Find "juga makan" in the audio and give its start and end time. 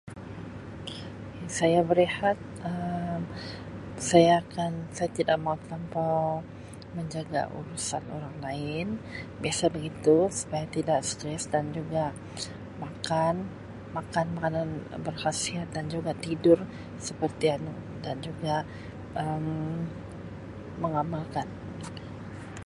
11.77-13.35